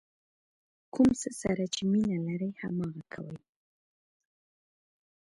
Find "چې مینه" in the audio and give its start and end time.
1.73-2.17